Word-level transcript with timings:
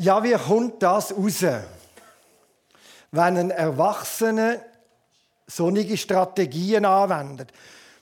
Ja, 0.00 0.22
wie 0.22 0.32
kommt 0.34 0.80
das 0.80 1.12
raus? 1.12 1.44
Wenn 3.10 3.36
ein 3.36 3.50
Erwachsener 3.50 4.60
sonnige 5.48 5.96
Strategien 5.96 6.84
anwendet. 6.84 7.50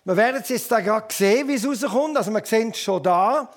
Wir 0.05 0.15
werden 0.15 0.43
es 0.43 0.51
jetzt 0.51 0.69
gerade 0.69 1.07
sehen, 1.11 1.49
wie 1.49 1.55
es 1.55 1.65
rauskommt. 1.65 2.19
Also, 2.19 2.33
wir 2.33 2.45
sehen 2.45 2.73
es 2.73 2.81
schon 2.81 3.03
da. 3.03 3.51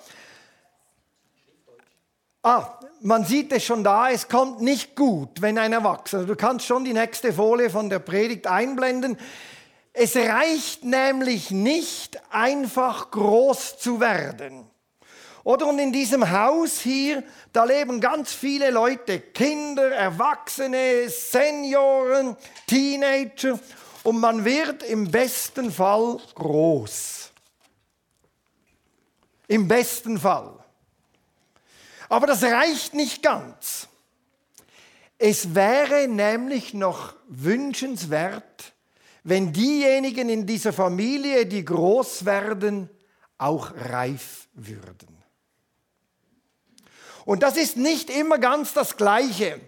Ah, 2.41 2.79
man 3.01 3.25
sieht 3.25 3.51
es 3.51 3.65
schon 3.65 3.83
da, 3.83 4.09
es 4.09 4.29
kommt 4.29 4.61
nicht 4.61 4.95
gut, 4.95 5.41
wenn 5.41 5.57
ein 5.57 5.73
Erwachsener, 5.73 6.23
du 6.23 6.37
kannst 6.37 6.65
schon 6.65 6.85
die 6.85 6.93
nächste 6.93 7.33
Folie 7.33 7.69
von 7.69 7.89
der 7.89 7.99
Predigt 7.99 8.47
einblenden. 8.47 9.17
Es 9.91 10.15
reicht 10.15 10.85
nämlich 10.85 11.51
nicht, 11.51 12.21
einfach 12.31 13.11
groß 13.11 13.79
zu 13.79 13.99
werden. 13.99 14.65
Oder 15.43 15.67
und 15.67 15.79
in 15.79 15.93
diesem 15.93 16.29
Haus 16.29 16.79
hier, 16.81 17.23
da 17.53 17.63
leben 17.63 18.01
ganz 18.01 18.33
viele 18.33 18.71
Leute, 18.71 19.19
Kinder, 19.19 19.91
Erwachsene, 19.91 21.09
Senioren, 21.09 22.35
Teenager 22.67 23.59
und 24.03 24.19
man 24.19 24.43
wird 24.43 24.83
im 24.83 25.09
besten 25.09 25.71
Fall 25.71 26.19
groß. 26.35 27.31
Im 29.47 29.67
besten 29.67 30.19
Fall. 30.19 30.53
Aber 32.09 32.27
das 32.27 32.43
reicht 32.43 32.93
nicht 32.93 33.23
ganz. 33.23 33.87
Es 35.17 35.53
wäre 35.53 36.07
nämlich 36.07 36.73
noch 36.73 37.13
wünschenswert, 37.27 38.73
wenn 39.23 39.51
diejenigen 39.53 40.29
in 40.29 40.45
dieser 40.45 40.73
Familie, 40.73 41.45
die 41.45 41.65
groß 41.65 42.25
werden, 42.25 42.89
auch 43.37 43.73
reif 43.75 44.47
würden. 44.53 45.18
Und 47.29 47.43
das 47.43 47.57
ist 47.57 47.77
nicht 47.77 48.09
immer 48.09 48.39
ganz 48.39 48.73
das 48.73 48.97
Gleiche. 48.97 49.59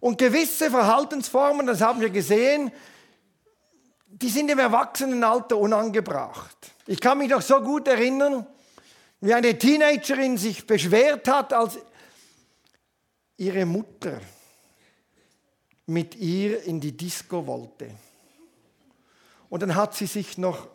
Und 0.00 0.18
gewisse 0.18 0.70
Verhaltensformen, 0.70 1.66
das 1.66 1.80
haben 1.80 2.02
wir 2.02 2.10
gesehen, 2.10 2.70
die 4.06 4.28
sind 4.28 4.50
im 4.50 4.58
Erwachsenenalter 4.58 5.56
unangebracht. 5.56 6.54
Ich 6.86 7.00
kann 7.00 7.16
mich 7.16 7.30
noch 7.30 7.40
so 7.40 7.62
gut 7.62 7.88
erinnern, 7.88 8.46
wie 9.22 9.32
eine 9.32 9.58
Teenagerin 9.58 10.36
sich 10.36 10.66
beschwert 10.66 11.26
hat, 11.26 11.54
als 11.54 11.78
ihre 13.38 13.64
Mutter 13.64 14.20
mit 15.86 16.14
ihr 16.16 16.64
in 16.64 16.82
die 16.82 16.94
Disco 16.94 17.46
wollte. 17.46 17.92
Und 19.48 19.62
dann 19.62 19.74
hat 19.74 19.94
sie 19.94 20.04
sich 20.04 20.36
noch 20.36 20.68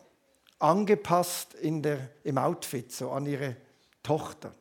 angepasst 0.57 1.53
in 1.53 1.83
der, 1.83 2.09
im 2.23 2.39
Outfit, 2.39 2.91
so 2.91 3.11
an 3.11 3.27
ihre 3.27 3.57
Tochter. 4.01 4.55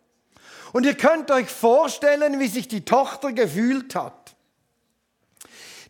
Und 0.73 0.85
ihr 0.85 0.95
könnt 0.95 1.31
euch 1.31 1.49
vorstellen, 1.49 2.41
wie 2.41 2.49
sich 2.49 2.69
die 2.69 2.85
Tochter 2.85 3.33
gefühlt 3.33 3.95
hat. 3.95 4.37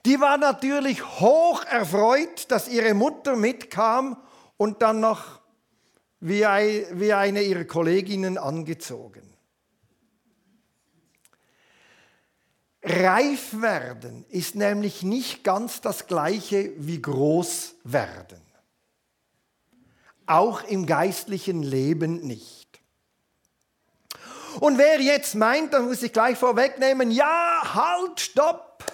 Die 0.06 0.20
war 0.20 0.38
natürlich 0.38 1.04
hoch 1.20 1.64
erfreut, 1.64 2.50
dass 2.50 2.68
ihre 2.68 2.94
Mutter 2.94 3.36
mitkam 3.36 4.16
und 4.56 4.82
dann 4.82 5.00
noch 5.00 5.40
wie 6.20 6.44
eine 6.46 7.42
ihrer 7.42 7.64
Kolleginnen 7.64 8.38
angezogen. 8.38 9.22
Reif 12.82 13.60
werden 13.60 14.24
ist 14.28 14.54
nämlich 14.54 15.02
nicht 15.02 15.44
ganz 15.44 15.80
das 15.80 16.06
gleiche 16.06 16.72
wie 16.76 17.02
groß 17.02 17.74
werden. 17.84 18.40
Auch 20.26 20.62
im 20.64 20.86
geistlichen 20.86 21.62
Leben 21.62 22.20
nicht. 22.26 22.57
Und 24.60 24.78
wer 24.78 25.00
jetzt 25.00 25.34
meint, 25.34 25.72
dann 25.72 25.86
muss 25.86 26.02
ich 26.02 26.12
gleich 26.12 26.38
vorwegnehmen, 26.38 27.10
ja, 27.10 27.60
halt, 27.74 28.20
stopp. 28.20 28.84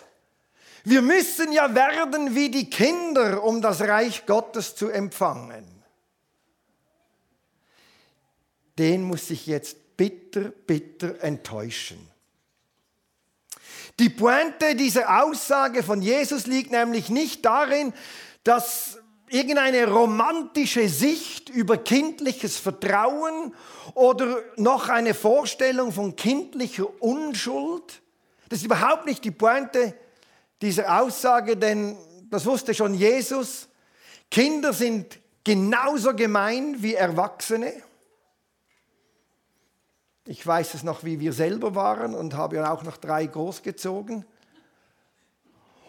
Wir 0.85 1.01
müssen 1.01 1.53
ja 1.53 1.75
werden 1.75 2.35
wie 2.35 2.51
die 2.51 2.69
Kinder, 2.69 3.43
um 3.43 3.63
das 3.63 3.81
Reich 3.81 4.27
Gottes 4.27 4.77
zu 4.77 4.91
empfangen. 4.91 5.65
Den 8.79 9.03
muss 9.03 9.31
ich 9.31 9.47
jetzt 9.47 9.97
bitter, 9.97 10.51
bitter 10.51 11.23
enttäuschen. 11.23 12.11
Die 13.99 14.11
Pointe 14.11 14.75
dieser 14.75 15.23
Aussage 15.23 15.83
von 15.83 16.03
Jesus 16.03 16.47
liegt 16.47 16.73
nämlich 16.73 17.09
nicht 17.09 17.45
darin, 17.45 17.95
dass 18.43 18.99
irgendeine 19.29 19.89
romantische 19.89 20.89
Sicht 20.89 21.49
über 21.49 21.79
kindliches 21.79 22.59
Vertrauen 22.59 23.55
oder 23.95 24.43
noch 24.57 24.89
eine 24.89 25.15
Vorstellung 25.15 25.93
von 25.93 26.17
kindlicher 26.17 26.87
Unschuld. 27.03 28.03
Das 28.49 28.59
ist 28.59 28.67
überhaupt 28.67 29.07
nicht 29.07 29.25
die 29.25 29.31
Pointe 29.31 29.95
dieser 30.61 31.01
Aussage, 31.01 31.57
denn 31.57 31.97
das 32.31 32.47
wusste 32.47 32.75
schon 32.75 32.95
Jesus. 32.95 33.69
Kinder 34.31 34.73
sind 34.73 35.19
genauso 35.43 36.15
gemein 36.15 36.83
wie 36.83 36.95
Erwachsene. 36.95 37.73
Ich 40.27 40.47
weiß 40.47 40.75
es 40.75 40.83
noch, 40.83 41.05
wie 41.05 41.21
wir 41.21 41.33
selber 41.33 41.75
waren 41.75 42.15
und 42.15 42.35
habe 42.35 42.57
ja 42.57 42.73
auch 42.73 42.83
noch 42.83 42.97
drei 42.97 43.27
großgezogen. 43.27 44.25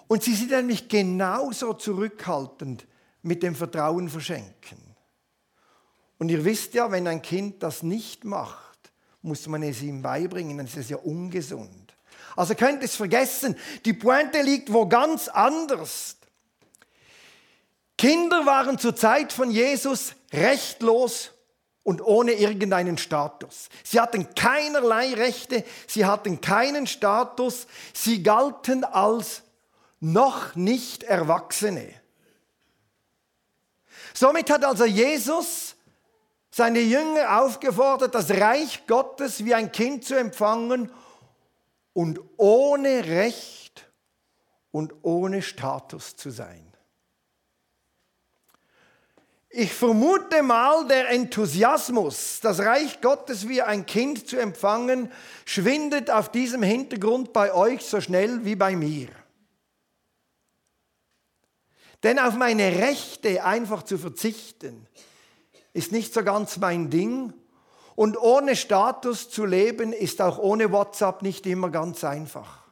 Und 0.08 0.24
sie 0.24 0.36
sind 0.36 0.52
nämlich 0.52 0.90
genauso 0.90 1.74
zurückhaltend 1.74 2.86
mit 3.26 3.44
dem 3.44 3.56
Vertrauen 3.56 4.10
verschenken. 4.10 4.96
Und 6.18 6.30
ihr 6.30 6.46
wisst 6.46 6.74
ja, 6.74 6.92
wenn 6.92 7.08
ein 7.08 7.22
Kind 7.22 7.64
das 7.64 7.84
nicht 7.84 8.24
macht, 8.24 8.92
muss 9.22 9.48
man 9.48 9.64
es 9.64 9.82
ihm 9.82 10.02
beibringen, 10.02 10.58
dann 10.58 10.68
ist 10.68 10.78
es 10.78 10.90
ja 10.90 10.98
ungesund. 10.98 11.96
Also 12.36 12.54
könnt 12.56 12.82
ihr 12.82 12.86
es 12.86 12.96
vergessen, 12.96 13.56
die 13.84 13.94
Pointe 13.94 14.42
liegt 14.42 14.72
wo 14.72 14.88
ganz 14.88 15.28
anders. 15.28 16.18
Kinder 17.98 18.46
waren 18.46 18.78
zur 18.78 18.96
Zeit 18.96 19.34
von 19.34 19.50
Jesus 19.50 20.14
rechtlos 20.32 21.32
und 21.84 22.02
ohne 22.02 22.34
irgendeinen 22.34 22.98
Status. 22.98 23.70
Sie 23.84 24.00
hatten 24.00 24.36
keinerlei 24.36 25.14
Rechte, 25.14 25.64
sie 25.88 26.06
hatten 26.06 26.42
keinen 26.42 26.88
Status, 26.88 27.68
sie 27.94 28.22
galten 28.22 28.84
als 28.84 29.44
noch 30.00 30.56
nicht 30.56 31.04
Erwachsene. 31.04 32.05
Somit 34.16 34.50
hat 34.50 34.64
also 34.64 34.86
Jesus 34.86 35.76
seine 36.50 36.80
Jünger 36.80 37.42
aufgefordert, 37.42 38.16
das 38.16 38.32
Reich 38.32 38.88
Gottes 38.88 39.44
wie 39.44 39.54
ein 39.54 39.74
Kind 39.74 40.06
zu 40.06 40.16
empfangen 40.16 40.90
und 41.92 42.22
ohne 42.38 43.06
Recht 43.06 43.92
und 44.72 44.94
ohne 45.02 45.42
Status 45.42 46.16
zu 46.16 46.30
sein. 46.30 46.66
Ich 49.50 49.74
vermute 49.74 50.44
mal, 50.44 50.88
der 50.88 51.10
Enthusiasmus, 51.10 52.40
das 52.42 52.60
Reich 52.60 53.02
Gottes 53.02 53.48
wie 53.50 53.62
ein 53.62 53.86
Kind 53.86 54.30
zu 54.30 54.38
empfangen, 54.38 55.12
schwindet 55.46 56.10
auf 56.10 56.30
diesem 56.30 56.64
Hintergrund 56.64 57.34
bei 57.34 57.54
euch 57.54 57.82
so 57.82 58.00
schnell 58.00 58.46
wie 58.46 58.56
bei 58.56 58.78
mir. 58.78 59.10
Denn 62.04 62.20
auf 62.20 62.36
meine 62.36 62.80
Rechte 62.80 63.44
einfach 63.44 63.84
zu 63.84 63.98
verzichten, 63.98 64.88
ist 65.74 65.92
nicht 65.92 66.14
so 66.14 66.24
ganz 66.24 66.58
mein 66.58 66.90
Ding. 66.90 67.34
Und 67.96 68.18
ohne 68.18 68.56
Status 68.56 69.30
zu 69.30 69.46
leben, 69.46 69.94
ist 69.94 70.22
auch 70.22 70.38
ohne 70.38 70.72
WhatsApp 70.72 71.22
nicht 71.22 71.46
immer 71.46 71.70
ganz 71.70 72.04
einfach. 72.04 72.66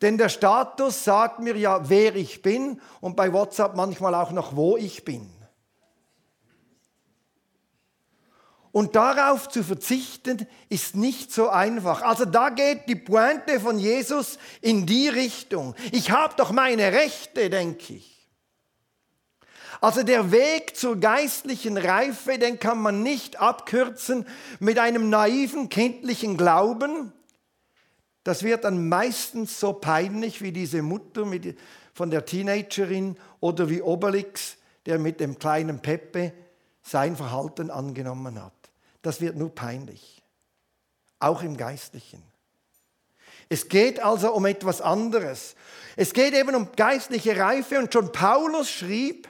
Denn 0.00 0.16
der 0.16 0.28
Status 0.28 1.04
sagt 1.04 1.40
mir 1.40 1.56
ja, 1.56 1.88
wer 1.88 2.14
ich 2.14 2.42
bin 2.42 2.80
und 3.00 3.16
bei 3.16 3.32
WhatsApp 3.32 3.74
manchmal 3.74 4.14
auch 4.14 4.30
noch, 4.30 4.54
wo 4.54 4.76
ich 4.76 5.04
bin. 5.04 5.28
Und 8.70 8.94
darauf 8.94 9.48
zu 9.48 9.64
verzichten, 9.64 10.46
ist 10.68 10.94
nicht 10.94 11.32
so 11.32 11.48
einfach. 11.48 12.02
Also 12.02 12.24
da 12.26 12.50
geht 12.50 12.86
die 12.86 12.94
Pointe 12.94 13.60
von 13.60 13.78
Jesus 13.78 14.38
in 14.60 14.86
die 14.86 15.08
Richtung. 15.08 15.74
Ich 15.90 16.10
habe 16.10 16.34
doch 16.36 16.52
meine 16.52 16.92
Rechte, 16.92 17.50
denke 17.50 17.94
ich. 17.94 18.17
Also 19.80 20.02
der 20.02 20.32
Weg 20.32 20.76
zur 20.76 20.96
geistlichen 20.96 21.76
Reife, 21.76 22.38
den 22.38 22.58
kann 22.58 22.80
man 22.80 23.02
nicht 23.02 23.40
abkürzen 23.40 24.26
mit 24.58 24.78
einem 24.78 25.10
naiven 25.10 25.68
kindlichen 25.68 26.36
Glauben. 26.36 27.12
Das 28.24 28.42
wird 28.42 28.64
dann 28.64 28.88
meistens 28.88 29.60
so 29.60 29.72
peinlich 29.72 30.42
wie 30.42 30.52
diese 30.52 30.82
Mutter 30.82 31.24
mit, 31.24 31.58
von 31.94 32.10
der 32.10 32.24
Teenagerin 32.24 33.16
oder 33.40 33.70
wie 33.70 33.82
Obelix, 33.82 34.56
der 34.86 34.98
mit 34.98 35.20
dem 35.20 35.38
kleinen 35.38 35.80
Peppe 35.80 36.32
sein 36.82 37.16
Verhalten 37.16 37.70
angenommen 37.70 38.42
hat. 38.42 38.52
Das 39.02 39.20
wird 39.20 39.36
nur 39.36 39.54
peinlich, 39.54 40.22
auch 41.18 41.42
im 41.42 41.56
Geistlichen. 41.56 42.22
Es 43.48 43.68
geht 43.68 44.00
also 44.00 44.32
um 44.32 44.44
etwas 44.44 44.80
anderes. 44.80 45.54
Es 45.96 46.12
geht 46.12 46.34
eben 46.34 46.54
um 46.54 46.72
geistliche 46.76 47.36
Reife 47.38 47.78
und 47.78 47.92
schon 47.92 48.12
Paulus 48.12 48.70
schrieb, 48.70 49.28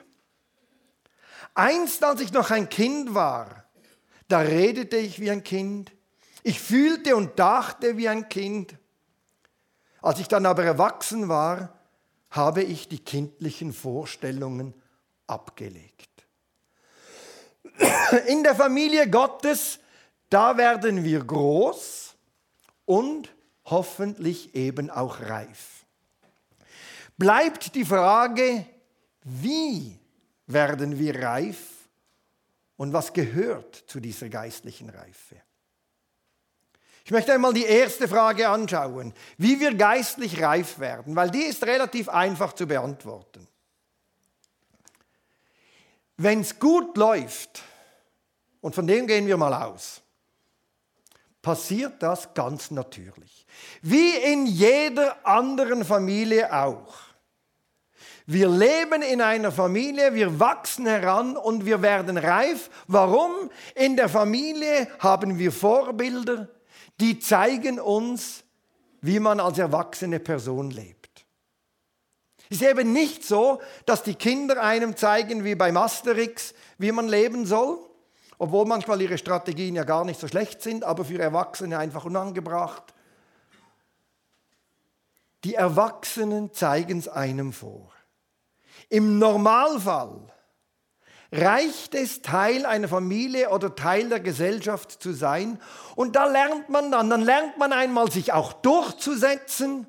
Einst, 1.58 2.04
als 2.04 2.20
ich 2.20 2.32
noch 2.32 2.52
ein 2.52 2.68
Kind 2.68 3.14
war, 3.14 3.64
da 4.28 4.38
redete 4.38 4.96
ich 4.96 5.18
wie 5.18 5.30
ein 5.30 5.42
Kind, 5.42 5.92
Ich 6.44 6.60
fühlte 6.60 7.16
und 7.16 7.38
dachte 7.38 7.96
wie 7.96 8.08
ein 8.08 8.28
Kind. 8.28 8.76
Als 10.00 10.20
ich 10.20 10.28
dann 10.28 10.46
aber 10.46 10.64
erwachsen 10.64 11.28
war, 11.28 11.76
habe 12.30 12.62
ich 12.62 12.88
die 12.88 13.00
kindlichen 13.00 13.72
Vorstellungen 13.72 14.72
abgelegt. 15.26 16.08
In 18.28 18.44
der 18.44 18.54
Familie 18.54 19.10
Gottes, 19.10 19.80
da 20.30 20.56
werden 20.56 21.02
wir 21.02 21.24
groß 21.24 22.14
und 22.84 23.34
hoffentlich 23.64 24.54
eben 24.54 24.90
auch 24.90 25.20
reif. 25.20 25.84
Bleibt 27.16 27.74
die 27.74 27.84
Frage, 27.84 28.64
wie 29.24 29.98
werden 30.48 30.98
wir 30.98 31.22
reif 31.22 31.88
und 32.76 32.92
was 32.92 33.12
gehört 33.12 33.74
zu 33.86 34.00
dieser 34.00 34.28
geistlichen 34.28 34.90
Reife? 34.90 35.36
Ich 37.04 37.10
möchte 37.10 37.32
einmal 37.32 37.54
die 37.54 37.64
erste 37.64 38.06
Frage 38.06 38.48
anschauen, 38.48 39.14
wie 39.38 39.60
wir 39.60 39.74
geistlich 39.74 40.42
reif 40.42 40.78
werden, 40.78 41.16
weil 41.16 41.30
die 41.30 41.42
ist 41.42 41.64
relativ 41.64 42.08
einfach 42.08 42.52
zu 42.52 42.66
beantworten. 42.66 43.48
Wenn 46.18 46.40
es 46.40 46.58
gut 46.58 46.96
läuft, 46.96 47.62
und 48.60 48.74
von 48.74 48.86
dem 48.86 49.06
gehen 49.06 49.26
wir 49.26 49.36
mal 49.36 49.54
aus, 49.54 50.02
passiert 51.40 52.02
das 52.02 52.34
ganz 52.34 52.70
natürlich. 52.70 53.46
Wie 53.80 54.16
in 54.16 54.46
jeder 54.46 55.26
anderen 55.26 55.84
Familie 55.84 56.52
auch. 56.52 57.07
Wir 58.30 58.50
leben 58.50 59.00
in 59.00 59.22
einer 59.22 59.50
Familie, 59.50 60.12
wir 60.12 60.38
wachsen 60.38 60.84
heran 60.84 61.38
und 61.38 61.64
wir 61.64 61.80
werden 61.80 62.18
reif. 62.18 62.68
Warum? 62.86 63.32
In 63.74 63.96
der 63.96 64.10
Familie 64.10 64.86
haben 64.98 65.38
wir 65.38 65.50
Vorbilder, 65.50 66.46
die 67.00 67.20
zeigen 67.20 67.80
uns, 67.80 68.44
wie 69.00 69.18
man 69.18 69.40
als 69.40 69.58
erwachsene 69.58 70.20
Person 70.20 70.70
lebt. 70.70 71.24
Es 72.50 72.60
ist 72.60 72.68
eben 72.68 72.92
nicht 72.92 73.24
so, 73.24 73.62
dass 73.86 74.02
die 74.02 74.14
Kinder 74.14 74.62
einem 74.62 74.94
zeigen, 74.94 75.42
wie 75.44 75.54
bei 75.54 75.72
Masterix, 75.72 76.52
wie 76.76 76.92
man 76.92 77.08
leben 77.08 77.46
soll, 77.46 77.78
obwohl 78.36 78.66
manchmal 78.66 79.00
ihre 79.00 79.16
Strategien 79.16 79.74
ja 79.74 79.84
gar 79.84 80.04
nicht 80.04 80.20
so 80.20 80.28
schlecht 80.28 80.60
sind, 80.60 80.84
aber 80.84 81.06
für 81.06 81.18
Erwachsene 81.18 81.78
einfach 81.78 82.04
unangebracht. 82.04 82.92
Die 85.44 85.54
Erwachsenen 85.54 86.52
zeigen 86.52 86.98
es 86.98 87.08
einem 87.08 87.54
vor. 87.54 87.90
Im 88.88 89.18
Normalfall 89.18 90.32
reicht 91.30 91.94
es, 91.94 92.22
Teil 92.22 92.64
einer 92.64 92.88
Familie 92.88 93.50
oder 93.50 93.74
Teil 93.74 94.08
der 94.08 94.20
Gesellschaft 94.20 95.02
zu 95.02 95.12
sein. 95.12 95.60
Und 95.94 96.16
da 96.16 96.24
lernt 96.26 96.68
man 96.68 96.90
dann, 96.90 97.10
dann 97.10 97.22
lernt 97.22 97.58
man 97.58 97.72
einmal, 97.72 98.10
sich 98.10 98.32
auch 98.32 98.52
durchzusetzen 98.54 99.86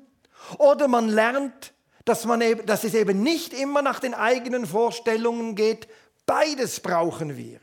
oder 0.58 0.88
man 0.88 1.08
lernt, 1.08 1.72
dass, 2.04 2.24
man 2.26 2.40
eben, 2.40 2.66
dass 2.66 2.84
es 2.84 2.94
eben 2.94 3.22
nicht 3.22 3.52
immer 3.54 3.82
nach 3.82 4.00
den 4.00 4.14
eigenen 4.14 4.66
Vorstellungen 4.66 5.54
geht. 5.54 5.88
Beides 6.26 6.80
brauchen 6.80 7.36
wir. 7.36 7.60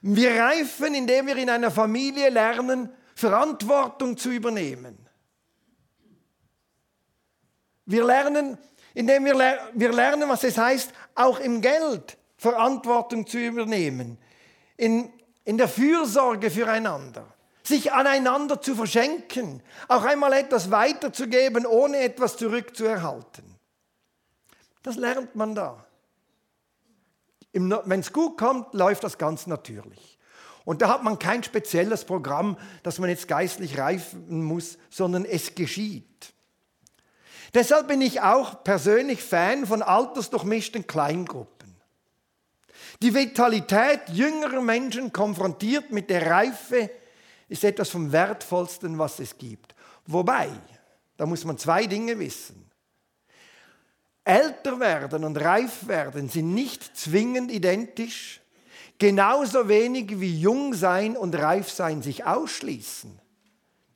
Wir 0.00 0.40
reifen, 0.40 0.94
indem 0.94 1.26
wir 1.26 1.36
in 1.36 1.50
einer 1.50 1.70
Familie 1.70 2.30
lernen, 2.30 2.90
Verantwortung 3.14 4.16
zu 4.16 4.30
übernehmen. 4.30 4.96
Wir 7.84 8.04
lernen, 8.04 8.58
indem 8.98 9.26
wir, 9.26 9.58
wir 9.74 9.92
lernen, 9.92 10.28
was 10.28 10.42
es 10.42 10.58
heißt, 10.58 10.90
auch 11.14 11.38
im 11.38 11.60
Geld 11.60 12.18
Verantwortung 12.36 13.28
zu 13.28 13.38
übernehmen, 13.38 14.18
in, 14.76 15.12
in 15.44 15.56
der 15.56 15.68
Fürsorge 15.68 16.50
füreinander, 16.50 17.24
sich 17.62 17.92
aneinander 17.92 18.60
zu 18.60 18.74
verschenken, 18.74 19.62
auch 19.86 20.02
einmal 20.02 20.32
etwas 20.32 20.72
weiterzugeben, 20.72 21.64
ohne 21.64 21.98
etwas 21.98 22.36
zurückzuerhalten. 22.36 23.44
Das 24.82 24.96
lernt 24.96 25.36
man 25.36 25.54
da. 25.54 25.86
Wenn 27.52 28.00
es 28.00 28.12
gut 28.12 28.36
kommt, 28.36 28.74
läuft 28.74 29.04
das 29.04 29.16
ganz 29.16 29.46
natürlich. 29.46 30.18
Und 30.64 30.82
da 30.82 30.88
hat 30.88 31.04
man 31.04 31.20
kein 31.20 31.44
spezielles 31.44 32.04
Programm, 32.04 32.58
dass 32.82 32.98
man 32.98 33.10
jetzt 33.10 33.28
geistlich 33.28 33.78
reifen 33.78 34.42
muss, 34.42 34.76
sondern 34.90 35.24
es 35.24 35.54
geschieht. 35.54 36.34
Deshalb 37.54 37.88
bin 37.88 38.00
ich 38.00 38.20
auch 38.20 38.62
persönlich 38.62 39.22
Fan 39.22 39.66
von 39.66 39.82
altersdurchmischten 39.82 40.86
Kleingruppen. 40.86 41.74
Die 43.00 43.14
Vitalität 43.14 44.08
jüngerer 44.08 44.60
Menschen 44.60 45.12
konfrontiert 45.12 45.90
mit 45.90 46.10
der 46.10 46.30
Reife 46.30 46.90
ist 47.48 47.64
etwas 47.64 47.88
vom 47.90 48.12
Wertvollsten, 48.12 48.98
was 48.98 49.18
es 49.20 49.38
gibt. 49.38 49.74
Wobei, 50.06 50.50
da 51.16 51.24
muss 51.24 51.44
man 51.44 51.58
zwei 51.58 51.86
Dinge 51.86 52.18
wissen. 52.18 52.70
Älter 54.24 54.78
werden 54.78 55.24
und 55.24 55.36
reif 55.38 55.86
werden 55.86 56.28
sind 56.28 56.52
nicht 56.52 56.96
zwingend 56.96 57.50
identisch, 57.50 58.42
genauso 58.98 59.68
wenig 59.68 60.20
wie 60.20 60.38
jung 60.38 60.74
sein 60.74 61.16
und 61.16 61.34
reif 61.34 61.70
sein 61.70 62.02
sich 62.02 62.26
ausschließen 62.26 63.18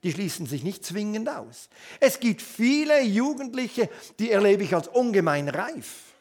die 0.02 0.12
schließen 0.12 0.46
sich 0.46 0.64
nicht 0.64 0.84
zwingend 0.84 1.28
aus. 1.28 1.69
Es 2.00 2.19
gibt 2.20 2.43
viele 2.43 3.02
Jugendliche, 3.02 3.88
die 4.19 4.31
erlebe 4.31 4.64
ich 4.64 4.75
als 4.75 4.88
ungemein 4.88 5.49
reif. 5.49 6.12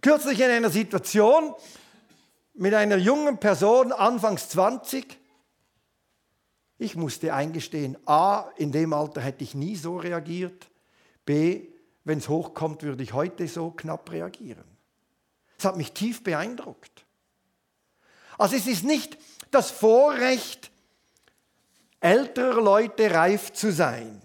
Kürzlich 0.00 0.40
in 0.40 0.50
einer 0.50 0.70
Situation 0.70 1.54
mit 2.54 2.74
einer 2.74 2.96
jungen 2.96 3.38
Person, 3.38 3.92
anfangs 3.92 4.48
20, 4.50 5.18
ich 6.78 6.96
musste 6.96 7.34
eingestehen, 7.34 7.98
a, 8.06 8.50
in 8.56 8.72
dem 8.72 8.92
Alter 8.92 9.20
hätte 9.20 9.44
ich 9.44 9.54
nie 9.54 9.76
so 9.76 9.98
reagiert, 9.98 10.70
b, 11.26 11.68
wenn 12.04 12.18
es 12.18 12.28
hochkommt, 12.28 12.82
würde 12.82 13.02
ich 13.02 13.12
heute 13.12 13.46
so 13.46 13.70
knapp 13.70 14.10
reagieren. 14.10 14.64
Das 15.58 15.66
hat 15.66 15.76
mich 15.76 15.92
tief 15.92 16.24
beeindruckt. 16.24 17.04
Also 18.38 18.56
es 18.56 18.66
ist 18.66 18.84
nicht 18.84 19.18
das 19.50 19.70
Vorrecht, 19.70 20.70
älterer 22.00 22.60
Leute 22.60 23.12
reif 23.12 23.52
zu 23.52 23.72
sein. 23.72 24.20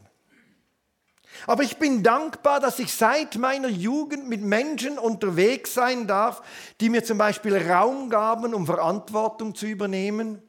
Aber 1.48 1.64
ich 1.64 1.78
bin 1.78 2.02
dankbar, 2.02 2.60
dass 2.60 2.80
ich 2.80 2.94
seit 2.94 3.36
meiner 3.36 3.68
Jugend 3.68 4.28
mit 4.28 4.42
Menschen 4.42 4.98
unterwegs 4.98 5.74
sein 5.74 6.08
darf, 6.08 6.42
die 6.80 6.90
mir 6.90 7.04
zum 7.04 7.18
Beispiel 7.18 7.58
Raum 7.58 8.10
gaben, 8.10 8.54
um 8.54 8.66
Verantwortung 8.66 9.54
zu 9.54 9.66
übernehmen, 9.66 10.42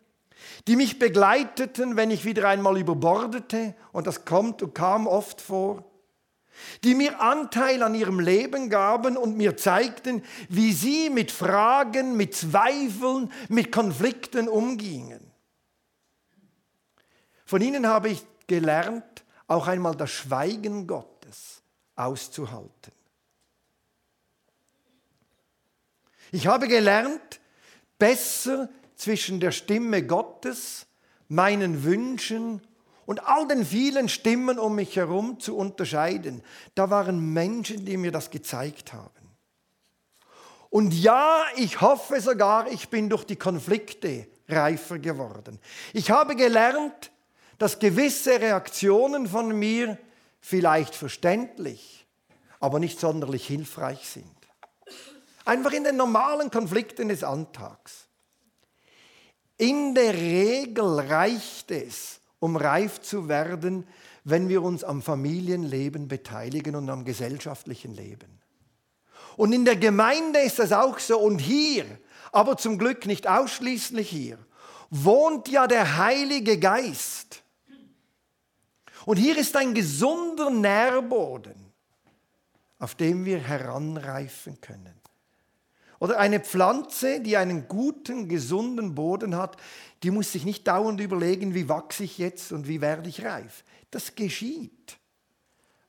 die 0.66 0.76
mich 0.76 0.98
begleiteten, 0.98 1.96
wenn 1.96 2.10
ich 2.10 2.24
wieder 2.24 2.48
einmal 2.48 2.78
überbordete, 2.78 3.74
und 3.92 4.06
das 4.06 4.24
kommt 4.24 4.62
und 4.62 4.74
kam 4.74 5.06
oft 5.06 5.40
vor, 5.40 5.84
die 6.84 6.94
mir 6.94 7.20
Anteil 7.20 7.82
an 7.82 7.94
ihrem 7.94 8.20
Leben 8.20 8.70
gaben 8.70 9.16
und 9.16 9.36
mir 9.36 9.56
zeigten, 9.56 10.22
wie 10.48 10.72
sie 10.72 11.10
mit 11.10 11.30
Fragen, 11.30 12.16
mit 12.16 12.34
Zweifeln, 12.34 13.30
mit 13.48 13.72
Konflikten 13.72 14.48
umgingen. 14.48 15.25
Von 17.46 17.62
ihnen 17.62 17.86
habe 17.86 18.08
ich 18.08 18.26
gelernt, 18.46 19.24
auch 19.46 19.68
einmal 19.68 19.94
das 19.94 20.10
Schweigen 20.10 20.86
Gottes 20.86 21.62
auszuhalten. 21.94 22.92
Ich 26.32 26.48
habe 26.48 26.66
gelernt, 26.66 27.40
besser 27.98 28.68
zwischen 28.96 29.38
der 29.38 29.52
Stimme 29.52 30.04
Gottes, 30.04 30.86
meinen 31.28 31.84
Wünschen 31.84 32.60
und 33.06 33.24
all 33.24 33.46
den 33.46 33.64
vielen 33.64 34.08
Stimmen 34.08 34.58
um 34.58 34.74
mich 34.74 34.96
herum 34.96 35.38
zu 35.38 35.56
unterscheiden. 35.56 36.42
Da 36.74 36.90
waren 36.90 37.32
Menschen, 37.32 37.84
die 37.84 37.96
mir 37.96 38.10
das 38.10 38.30
gezeigt 38.30 38.92
haben. 38.92 39.12
Und 40.68 40.92
ja, 40.92 41.44
ich 41.54 41.80
hoffe 41.80 42.20
sogar, 42.20 42.70
ich 42.72 42.88
bin 42.88 43.08
durch 43.08 43.24
die 43.24 43.36
Konflikte 43.36 44.26
reifer 44.48 44.98
geworden. 44.98 45.60
Ich 45.92 46.10
habe 46.10 46.34
gelernt, 46.34 47.12
dass 47.58 47.78
gewisse 47.78 48.40
Reaktionen 48.40 49.26
von 49.26 49.58
mir 49.58 49.98
vielleicht 50.40 50.94
verständlich, 50.94 52.06
aber 52.60 52.78
nicht 52.78 53.00
sonderlich 53.00 53.46
hilfreich 53.46 54.08
sind. 54.08 54.26
Einfach 55.44 55.72
in 55.72 55.84
den 55.84 55.96
normalen 55.96 56.50
Konflikten 56.50 57.08
des 57.08 57.22
Alltags. 57.22 58.06
In 59.58 59.94
der 59.94 60.12
Regel 60.12 61.00
reicht 61.00 61.70
es, 61.70 62.20
um 62.40 62.56
reif 62.56 63.00
zu 63.00 63.28
werden, 63.28 63.86
wenn 64.24 64.48
wir 64.48 64.62
uns 64.62 64.84
am 64.84 65.02
Familienleben 65.02 66.08
beteiligen 66.08 66.74
und 66.74 66.90
am 66.90 67.04
gesellschaftlichen 67.04 67.94
Leben. 67.94 68.40
Und 69.36 69.52
in 69.52 69.64
der 69.64 69.76
Gemeinde 69.76 70.40
ist 70.40 70.58
das 70.58 70.72
auch 70.72 70.98
so 70.98 71.18
und 71.18 71.38
hier, 71.38 71.84
aber 72.32 72.56
zum 72.56 72.76
Glück 72.76 73.06
nicht 73.06 73.28
ausschließlich 73.28 74.08
hier, 74.08 74.38
wohnt 74.90 75.48
ja 75.48 75.66
der 75.66 75.96
Heilige 75.96 76.58
Geist. 76.58 77.42
Und 79.06 79.18
hier 79.18 79.38
ist 79.38 79.54
ein 79.56 79.72
gesunder 79.72 80.50
Nährboden, 80.50 81.54
auf 82.80 82.96
dem 82.96 83.24
wir 83.24 83.38
heranreifen 83.38 84.60
können. 84.60 85.00
Oder 86.00 86.18
eine 86.18 86.40
Pflanze, 86.40 87.20
die 87.20 87.36
einen 87.36 87.68
guten, 87.68 88.28
gesunden 88.28 88.96
Boden 88.96 89.36
hat, 89.36 89.56
die 90.02 90.10
muss 90.10 90.32
sich 90.32 90.44
nicht 90.44 90.66
dauernd 90.66 91.00
überlegen, 91.00 91.54
wie 91.54 91.68
wachse 91.68 92.02
ich 92.02 92.18
jetzt 92.18 92.50
und 92.50 92.66
wie 92.66 92.80
werde 92.80 93.08
ich 93.08 93.24
reif. 93.24 93.62
Das 93.92 94.16
geschieht, 94.16 94.98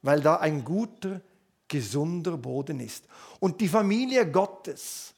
weil 0.04 0.22
da 0.22 0.36
ein 0.36 0.64
guter, 0.64 1.20
gesunder 1.68 2.38
Boden 2.38 2.80
ist. 2.80 3.04
Und 3.40 3.62
die 3.62 3.68
Familie 3.68 4.32
Gottes 4.32 5.16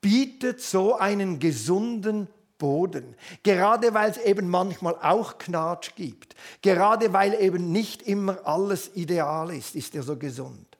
bietet 0.00 0.62
so 0.62 0.96
einen 0.96 1.38
gesunden 1.38 2.26
Boden. 2.64 3.14
Gerade 3.42 3.92
weil 3.92 4.10
es 4.10 4.16
eben 4.16 4.48
manchmal 4.48 4.94
auch 4.94 5.36
Knatsch 5.36 5.90
gibt. 5.96 6.34
Gerade 6.62 7.12
weil 7.12 7.34
eben 7.34 7.70
nicht 7.72 8.00
immer 8.00 8.38
alles 8.46 8.90
ideal 8.94 9.54
ist, 9.54 9.74
ist 9.74 9.94
er 9.94 10.02
so 10.02 10.16
gesund. 10.16 10.78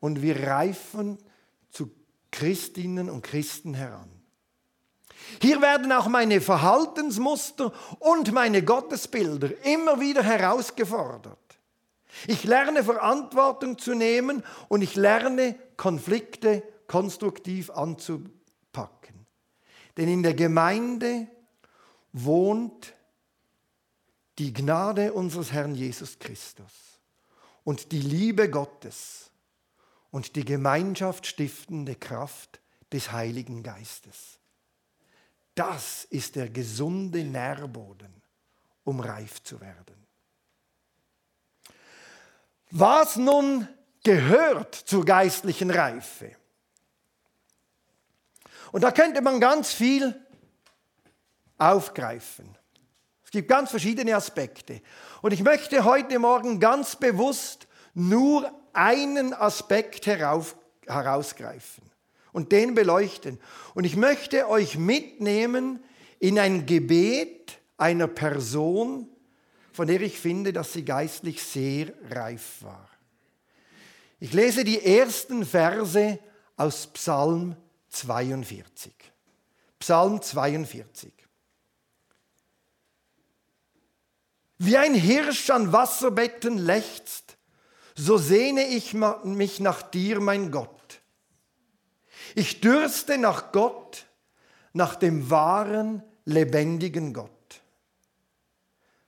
Und 0.00 0.20
wir 0.20 0.48
reifen 0.48 1.16
zu 1.70 1.92
Christinnen 2.32 3.08
und 3.08 3.22
Christen 3.22 3.74
heran. 3.74 4.10
Hier 5.40 5.62
werden 5.62 5.92
auch 5.92 6.08
meine 6.08 6.40
Verhaltensmuster 6.40 7.72
und 8.00 8.32
meine 8.32 8.64
Gottesbilder 8.64 9.50
immer 9.64 10.00
wieder 10.00 10.24
herausgefordert. 10.24 11.38
Ich 12.26 12.42
lerne 12.42 12.82
Verantwortung 12.82 13.78
zu 13.78 13.94
nehmen 13.94 14.42
und 14.68 14.82
ich 14.82 14.96
lerne 14.96 15.54
Konflikte 15.76 16.64
konstruktiv 16.88 17.70
anzupacken. 17.70 19.21
Denn 19.96 20.08
in 20.08 20.22
der 20.22 20.34
Gemeinde 20.34 21.26
wohnt 22.12 22.94
die 24.38 24.52
Gnade 24.52 25.12
unseres 25.12 25.52
Herrn 25.52 25.74
Jesus 25.74 26.18
Christus 26.18 26.72
und 27.64 27.92
die 27.92 28.00
Liebe 28.00 28.50
Gottes 28.50 29.30
und 30.10 30.36
die 30.36 30.44
Gemeinschaft 30.44 31.26
stiftende 31.26 31.94
Kraft 31.94 32.60
des 32.92 33.12
Heiligen 33.12 33.62
Geistes. 33.62 34.38
Das 35.54 36.04
ist 36.04 36.36
der 36.36 36.48
gesunde 36.48 37.24
Nährboden, 37.24 38.22
um 38.84 39.00
reif 39.00 39.42
zu 39.42 39.60
werden. 39.60 40.06
Was 42.70 43.16
nun 43.16 43.68
gehört 44.02 44.74
zur 44.74 45.04
geistlichen 45.04 45.70
Reife? 45.70 46.36
Und 48.72 48.82
da 48.82 48.90
könnte 48.90 49.20
man 49.20 49.38
ganz 49.38 49.72
viel 49.72 50.18
aufgreifen. 51.58 52.58
Es 53.24 53.30
gibt 53.30 53.48
ganz 53.48 53.70
verschiedene 53.70 54.16
Aspekte. 54.16 54.80
Und 55.20 55.32
ich 55.32 55.42
möchte 55.42 55.84
heute 55.84 56.18
Morgen 56.18 56.58
ganz 56.58 56.96
bewusst 56.96 57.68
nur 57.94 58.50
einen 58.72 59.34
Aspekt 59.34 60.06
herauf, 60.06 60.56
herausgreifen 60.86 61.84
und 62.32 62.50
den 62.50 62.74
beleuchten. 62.74 63.38
Und 63.74 63.84
ich 63.84 63.96
möchte 63.96 64.48
euch 64.48 64.76
mitnehmen 64.76 65.84
in 66.18 66.38
ein 66.38 66.66
Gebet 66.66 67.58
einer 67.76 68.08
Person, 68.08 69.08
von 69.72 69.86
der 69.86 70.00
ich 70.00 70.18
finde, 70.18 70.52
dass 70.52 70.72
sie 70.72 70.84
geistlich 70.84 71.42
sehr 71.42 71.92
reif 72.10 72.62
war. 72.62 72.88
Ich 74.18 74.32
lese 74.32 74.64
die 74.64 74.84
ersten 74.84 75.44
Verse 75.44 76.18
aus 76.56 76.86
Psalm 76.88 77.56
42. 77.92 78.92
Psalm 79.78 80.20
42. 80.20 81.12
Wie 84.58 84.76
ein 84.76 84.94
Hirsch 84.94 85.50
an 85.50 85.72
Wasserbetten 85.72 86.56
lechzt, 86.58 87.36
so 87.94 88.16
sehne 88.16 88.66
ich 88.68 88.94
mich 88.94 89.60
nach 89.60 89.82
dir, 89.82 90.20
mein 90.20 90.50
Gott. 90.50 91.02
Ich 92.34 92.60
dürste 92.60 93.18
nach 93.18 93.52
Gott, 93.52 94.06
nach 94.72 94.94
dem 94.94 95.30
wahren, 95.30 96.02
lebendigen 96.24 97.12
Gott. 97.12 97.30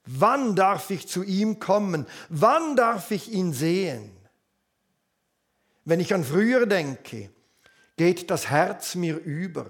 Wann 0.05 0.55
darf 0.55 0.91
ich 0.91 1.09
zu 1.09 1.23
ihm 1.23 1.59
kommen? 1.61 2.07
Wann 2.29 2.76
darf 2.76 3.11
ich 3.11 3.33
ihn 3.33 3.55
sehen? 3.55 4.14
Wenn 5.85 6.00
ich 6.00 6.12
an 6.12 6.25
früher 6.25 6.67
denke, 6.67 7.31
geht 7.97 8.31
das 8.31 8.51
Herz 8.51 8.95
mir 8.95 9.17
über. 9.19 9.67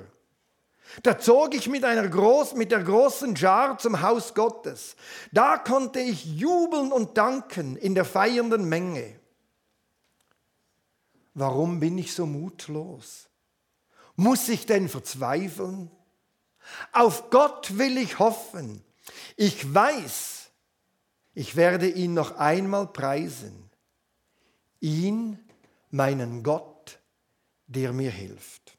Da 1.02 1.19
zog 1.19 1.54
ich 1.54 1.69
mit, 1.69 1.85
einer 1.85 2.09
groß, 2.09 2.54
mit 2.54 2.71
der 2.71 2.83
großen 2.83 3.37
Schar 3.37 3.78
zum 3.78 4.00
Haus 4.00 4.35
Gottes. 4.35 4.97
Da 5.33 5.59
konnte 5.59 6.00
ich 6.00 6.25
jubeln 6.25 6.93
und 6.93 7.16
danken 7.19 7.76
in 7.76 7.95
der 7.95 8.04
feiernden 8.04 8.69
Menge. 8.69 9.19
Warum 11.35 11.81
bin 11.81 11.99
ich 11.99 12.14
so 12.14 12.26
mutlos? 12.26 13.28
Muss 14.14 14.49
ich 14.49 14.66
denn 14.66 14.88
verzweifeln? 14.88 15.90
Auf 16.93 17.31
Gott 17.31 17.76
will 17.76 17.99
ich 17.99 18.21
hoffen. 18.21 18.85
Ich 19.37 19.75
weiß, 19.75 20.50
ich 21.35 21.57
werde 21.57 21.88
ihn 21.88 22.14
noch 22.14 22.37
einmal 22.38 22.87
preisen. 22.87 23.71
Ihn, 24.81 25.38
meinen 25.90 26.43
Gott, 26.45 26.74
der 27.66 27.92
mir 27.92 28.11
hilft. 28.11 28.76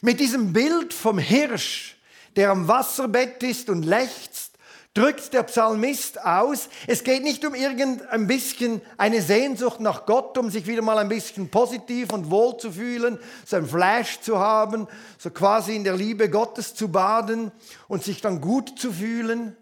Mit 0.00 0.20
diesem 0.20 0.52
Bild 0.52 0.94
vom 0.94 1.18
Hirsch, 1.18 1.96
der 2.36 2.50
am 2.50 2.68
Wasserbett 2.68 3.42
ist 3.42 3.68
und 3.68 3.82
lechzt, 3.82 4.58
drückt 4.94 5.32
der 5.32 5.44
Psalmist 5.44 6.24
aus, 6.24 6.68
es 6.86 7.04
geht 7.04 7.22
nicht 7.22 7.44
um 7.44 7.54
irgendein 7.54 8.26
bisschen 8.26 8.80
eine 8.96 9.22
Sehnsucht 9.22 9.80
nach 9.80 10.06
Gott, 10.06 10.36
um 10.38 10.50
sich 10.50 10.66
wieder 10.66 10.82
mal 10.82 10.98
ein 10.98 11.08
bisschen 11.08 11.50
positiv 11.50 12.12
und 12.12 12.30
wohl 12.30 12.56
zu 12.58 12.72
fühlen, 12.72 13.18
so 13.44 13.56
ein 13.56 13.66
Flash 13.66 14.20
zu 14.20 14.38
haben, 14.38 14.88
so 15.18 15.30
quasi 15.30 15.76
in 15.76 15.84
der 15.84 15.96
Liebe 15.96 16.30
Gottes 16.30 16.74
zu 16.74 16.88
baden 16.88 17.52
und 17.86 18.02
sich 18.02 18.20
dann 18.20 18.40
gut 18.40 18.78
zu 18.78 18.92
fühlen. 18.92 19.56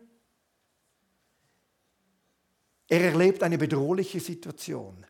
Er 2.88 3.00
erlebt 3.00 3.42
eine 3.42 3.58
bedrohliche 3.58 4.20
Situation. 4.20 5.04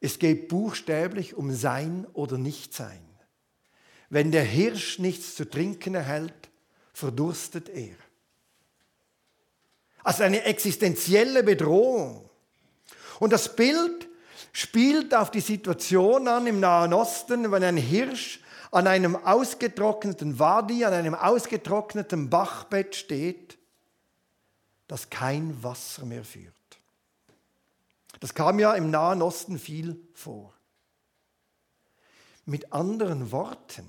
Es 0.00 0.18
geht 0.18 0.48
buchstäblich 0.48 1.34
um 1.34 1.54
Sein 1.54 2.06
oder 2.14 2.38
Nichtsein. 2.38 3.04
Wenn 4.08 4.32
der 4.32 4.42
Hirsch 4.42 4.98
nichts 4.98 5.36
zu 5.36 5.48
trinken 5.48 5.94
erhält, 5.94 6.50
verdurstet 6.92 7.68
er. 7.68 7.94
Also 10.02 10.22
eine 10.22 10.42
existenzielle 10.44 11.42
Bedrohung. 11.42 12.28
Und 13.18 13.32
das 13.32 13.54
Bild 13.54 14.08
spielt 14.52 15.14
auf 15.14 15.30
die 15.30 15.40
Situation 15.40 16.26
an 16.26 16.46
im 16.46 16.58
Nahen 16.60 16.94
Osten, 16.94 17.52
wenn 17.52 17.62
ein 17.62 17.76
Hirsch 17.76 18.40
an 18.70 18.86
einem 18.86 19.16
ausgetrockneten 19.16 20.38
Wadi, 20.38 20.84
an 20.84 20.94
einem 20.94 21.14
ausgetrockneten 21.14 22.30
Bachbett 22.30 22.96
steht, 22.96 23.58
das 24.88 25.10
kein 25.10 25.62
Wasser 25.62 26.04
mehr 26.06 26.24
führt. 26.24 26.59
Das 28.20 28.34
kam 28.34 28.58
ja 28.58 28.74
im 28.74 28.90
Nahen 28.90 29.22
Osten 29.22 29.58
viel 29.58 30.00
vor. 30.12 30.54
Mit 32.44 32.72
anderen 32.72 33.32
Worten, 33.32 33.88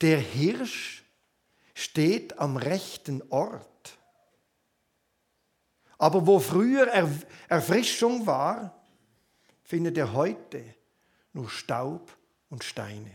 der 0.00 0.18
Hirsch 0.18 1.04
steht 1.74 2.38
am 2.38 2.56
rechten 2.56 3.22
Ort. 3.30 3.98
Aber 5.98 6.26
wo 6.26 6.40
früher 6.40 6.86
Erfrischung 7.48 8.26
war, 8.26 8.82
findet 9.62 9.98
er 9.98 10.12
heute 10.12 10.64
nur 11.32 11.50
Staub 11.50 12.16
und 12.48 12.64
Steine. 12.64 13.12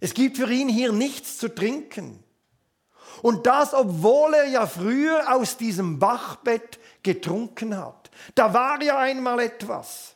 Es 0.00 0.14
gibt 0.14 0.36
für 0.36 0.50
ihn 0.50 0.68
hier 0.68 0.92
nichts 0.92 1.38
zu 1.38 1.48
trinken. 1.48 2.22
Und 3.20 3.46
das, 3.46 3.74
obwohl 3.74 4.34
er 4.34 4.46
ja 4.46 4.66
früher 4.66 5.34
aus 5.34 5.56
diesem 5.56 5.98
Bachbett 5.98 6.78
getrunken 7.02 7.76
hat. 7.76 8.10
Da 8.34 8.54
war 8.54 8.80
ja 8.82 8.98
einmal 8.98 9.40
etwas. 9.40 10.14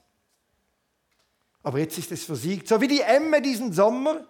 Aber 1.62 1.78
jetzt 1.78 1.98
ist 1.98 2.12
es 2.12 2.24
versiegt. 2.24 2.68
So 2.68 2.80
wie 2.80 2.88
die 2.88 3.00
Emme 3.00 3.42
diesen 3.42 3.72
Sommer 3.72 4.24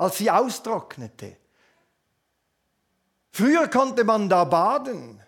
als 0.00 0.16
sie 0.16 0.30
austrocknete. 0.30 1.36
Früher 3.32 3.68
konnte 3.68 4.02
man 4.04 4.30
da 4.30 4.44
baden. 4.44 5.22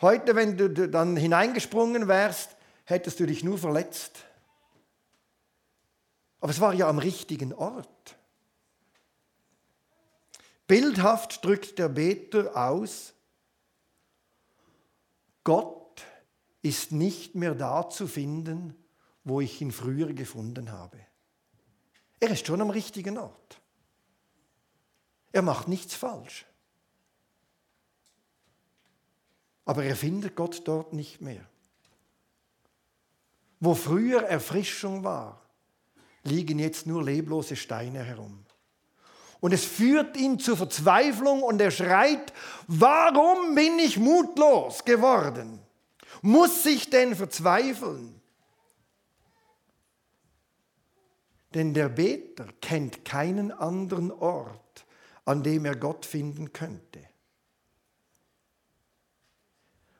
Heute, 0.00 0.36
wenn 0.36 0.56
du 0.56 0.88
dann 0.88 1.16
hineingesprungen 1.16 2.06
wärst, 2.06 2.56
hättest 2.84 3.18
du 3.18 3.26
dich 3.26 3.42
nur 3.42 3.58
verletzt. 3.58 4.24
Aber 6.40 6.52
es 6.52 6.60
war 6.60 6.72
ja 6.72 6.88
am 6.88 6.98
richtigen 6.98 7.52
Ort. 7.52 8.16
Bildhaft 10.66 11.44
drückt 11.44 11.78
der 11.78 11.88
Beter 11.88 12.56
aus, 12.56 13.12
Gott 15.42 16.02
ist 16.62 16.92
nicht 16.92 17.34
mehr 17.34 17.54
da 17.54 17.90
zu 17.90 18.06
finden, 18.06 18.74
wo 19.24 19.40
ich 19.40 19.60
ihn 19.60 19.72
früher 19.72 20.12
gefunden 20.14 20.72
habe. 20.72 20.98
Er 22.20 22.30
ist 22.30 22.46
schon 22.46 22.62
am 22.62 22.70
richtigen 22.70 23.18
Ort. 23.18 23.60
Er 25.32 25.42
macht 25.42 25.68
nichts 25.68 25.94
falsch. 25.94 26.46
Aber 29.66 29.84
er 29.84 29.96
findet 29.96 30.36
Gott 30.36 30.66
dort 30.66 30.92
nicht 30.92 31.20
mehr. 31.20 31.44
Wo 33.60 33.74
früher 33.74 34.22
Erfrischung 34.22 35.04
war, 35.04 35.42
liegen 36.22 36.58
jetzt 36.58 36.86
nur 36.86 37.02
leblose 37.02 37.56
Steine 37.56 38.02
herum. 38.04 38.43
Und 39.44 39.52
es 39.52 39.66
führt 39.66 40.16
ihn 40.16 40.38
zur 40.38 40.56
Verzweiflung 40.56 41.42
und 41.42 41.60
er 41.60 41.70
schreit, 41.70 42.32
warum 42.66 43.54
bin 43.54 43.78
ich 43.78 43.98
mutlos 43.98 44.86
geworden? 44.86 45.60
Muss 46.22 46.64
ich 46.64 46.88
denn 46.88 47.14
verzweifeln? 47.14 48.22
Denn 51.52 51.74
der 51.74 51.90
Beter 51.90 52.46
kennt 52.62 53.04
keinen 53.04 53.52
anderen 53.52 54.10
Ort, 54.12 54.86
an 55.26 55.42
dem 55.42 55.66
er 55.66 55.76
Gott 55.76 56.06
finden 56.06 56.54
könnte. 56.54 57.00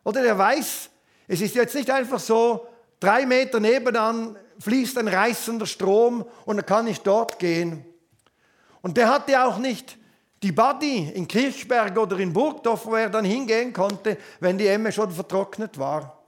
Oder 0.05 0.23
der 0.23 0.39
weiß, 0.39 0.89
es 1.29 1.43
ist 1.43 1.55
jetzt 1.55 1.75
nicht 1.75 1.91
einfach 1.91 2.19
so, 2.19 2.67
drei 2.99 3.27
Meter 3.27 3.61
nebenan 3.61 4.39
fließt 4.59 4.97
ein 4.97 5.09
reißender 5.09 5.67
Strom 5.67 6.25
und 6.47 6.57
dann 6.57 6.65
kann 6.65 6.87
ich 6.87 7.01
dort 7.01 7.39
gehen. 7.39 7.85
Und 8.85 8.99
der 8.99 9.09
hatte 9.09 9.43
auch 9.43 9.57
nicht 9.57 9.97
die 10.43 10.53
Buddy 10.53 11.09
in 11.09 11.27
Kirchberg 11.27 11.97
oder 11.97 12.19
in 12.19 12.35
Burgdorf, 12.35 12.85
wo 12.85 12.95
er 12.95 13.09
dann 13.09 13.25
hingehen 13.25 13.73
konnte, 13.73 14.19
wenn 14.41 14.59
die 14.59 14.67
Emme 14.67 14.93
schon 14.93 15.11
vertrocknet 15.11 15.79
war. 15.79 16.23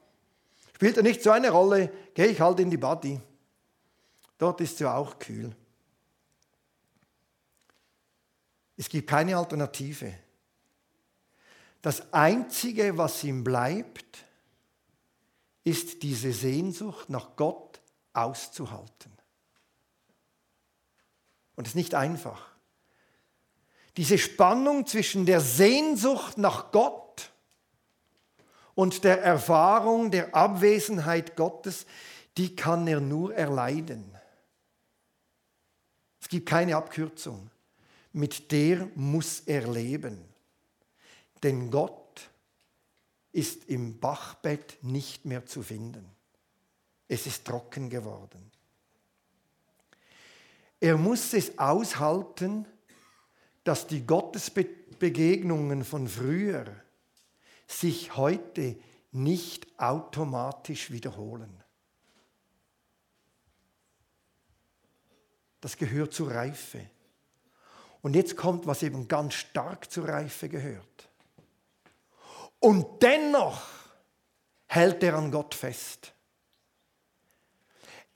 Spielte 0.75 1.03
nicht 1.03 1.23
so 1.23 1.33
eine 1.33 1.51
Rolle, 1.51 1.93
gehe 2.15 2.29
ich 2.29 2.41
halt 2.41 2.59
in 2.61 2.71
die 2.71 2.79
Buddy. 2.79 3.21
Dort 4.39 4.63
ist 4.63 4.79
sie 4.79 4.91
auch 4.91 5.19
kühl. 5.19 5.55
Es 8.79 8.89
gibt 8.89 9.11
keine 9.11 9.37
Alternative. 9.37 10.15
Das 11.83 12.11
Einzige, 12.11 12.97
was 12.97 13.23
ihm 13.23 13.45
bleibt, 13.45 14.25
ist 15.63 16.03
diese 16.03 16.33
Sehnsucht 16.33 17.11
nach 17.11 17.37
Gott 17.37 17.83
auszuhalten. 18.15 19.13
Und 21.57 21.67
es 21.67 21.73
ist 21.73 21.77
nicht 21.77 21.95
einfach. 21.95 22.51
Diese 23.97 24.19
Spannung 24.19 24.87
zwischen 24.87 25.27
der 25.27 25.41
Sehnsucht 25.41 26.37
nach 26.39 26.71
Gott 26.71 27.33
und 28.75 29.05
der 29.05 29.23
Erfahrung 29.23 30.11
der 30.11 30.35
Abwesenheit 30.35 31.35
Gottes, 31.35 31.87
die 32.37 32.55
kann 32.55 32.87
er 32.87 33.01
nur 33.01 33.35
erleiden. 33.35 34.17
Es 36.21 36.29
gibt 36.29 36.49
keine 36.49 36.77
Abkürzung. 36.77 37.51
Mit 38.13 38.51
der 38.53 38.89
muss 38.95 39.41
er 39.41 39.67
leben. 39.67 40.25
Denn 41.43 41.71
Gott 41.71 42.29
ist 43.33 43.65
im 43.69 43.99
Bachbett 43.99 44.79
nicht 44.83 45.25
mehr 45.25 45.47
zu 45.47 45.63
finden. 45.63 46.05
Es 47.09 47.27
ist 47.27 47.45
trocken 47.47 47.89
geworden. 47.89 48.51
Er 50.80 50.97
muss 50.97 51.33
es 51.33 51.59
aushalten, 51.59 52.66
dass 53.64 53.87
die 53.87 54.06
Gottesbegegnungen 54.06 55.85
von 55.85 56.06
früher 56.06 56.66
sich 57.66 58.16
heute 58.16 58.76
nicht 59.11 59.66
automatisch 59.78 60.90
wiederholen. 60.90 61.62
Das 65.61 65.76
gehört 65.76 66.14
zur 66.14 66.30
Reife. 66.30 66.88
Und 68.02 68.14
jetzt 68.14 68.37
kommt, 68.37 68.66
was 68.66 68.85
eben 68.85 69.09
ganz 69.09 69.35
stark 69.35 69.90
zur 69.90 70.06
Reife 70.06 70.49
gehört. 70.49 71.09
Und 72.61 73.02
dennoch 73.02 73.62
hält 74.66 75.02
er 75.02 75.16
an 75.16 75.33
Gott 75.33 75.54
fest. 75.54 76.12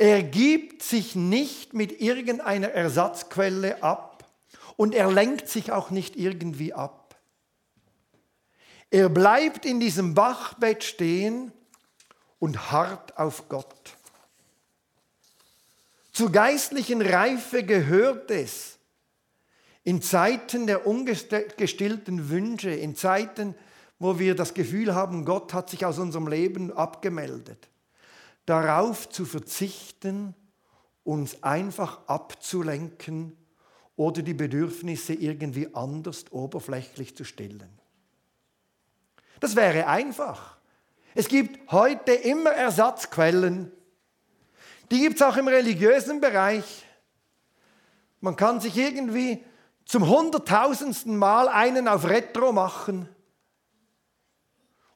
Er 0.00 0.22
gibt 0.22 0.82
sich 0.82 1.14
nicht 1.14 1.74
mit 1.74 2.00
irgendeiner 2.00 2.68
Ersatzquelle 2.68 3.82
ab 3.82 4.24
und 4.78 4.94
er 4.94 5.12
lenkt 5.12 5.46
sich 5.46 5.72
auch 5.72 5.90
nicht 5.90 6.16
irgendwie 6.16 6.72
ab. 6.72 7.20
Er 8.88 9.10
bleibt 9.10 9.66
in 9.66 9.78
diesem 9.78 10.14
Bachbett 10.14 10.84
stehen 10.84 11.52
und 12.38 12.72
harrt 12.72 13.18
auf 13.18 13.50
Gott. 13.50 13.98
Zur 16.12 16.32
geistlichen 16.32 17.02
Reife 17.02 17.62
gehört 17.62 18.30
es, 18.30 18.78
in 19.84 20.00
Zeiten 20.00 20.66
der 20.66 20.86
ungestillten 20.86 22.30
Wünsche, 22.30 22.70
in 22.70 22.96
Zeiten, 22.96 23.54
wo 23.98 24.18
wir 24.18 24.34
das 24.34 24.54
Gefühl 24.54 24.94
haben, 24.94 25.26
Gott 25.26 25.52
hat 25.52 25.68
sich 25.68 25.84
aus 25.84 25.98
unserem 25.98 26.26
Leben 26.26 26.72
abgemeldet, 26.72 27.69
darauf 28.50 29.08
zu 29.08 29.24
verzichten, 29.24 30.34
uns 31.04 31.42
einfach 31.44 32.06
abzulenken 32.08 33.36
oder 33.94 34.22
die 34.22 34.34
Bedürfnisse 34.34 35.14
irgendwie 35.14 35.72
anders 35.72 36.24
oberflächlich 36.32 37.16
zu 37.16 37.24
stillen. 37.24 37.70
Das 39.38 39.54
wäre 39.54 39.86
einfach. 39.86 40.56
Es 41.14 41.28
gibt 41.28 41.70
heute 41.70 42.12
immer 42.12 42.50
Ersatzquellen. 42.50 43.70
Die 44.90 44.98
gibt 44.98 45.16
es 45.16 45.22
auch 45.22 45.36
im 45.36 45.46
religiösen 45.46 46.20
Bereich. 46.20 46.84
Man 48.20 48.34
kann 48.34 48.60
sich 48.60 48.76
irgendwie 48.76 49.44
zum 49.84 50.08
hunderttausendsten 50.08 51.16
Mal 51.16 51.48
einen 51.48 51.86
auf 51.86 52.04
Retro 52.04 52.52
machen 52.52 53.08